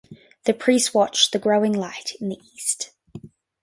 [0.45, 2.89] The priest watched the growing light in the east.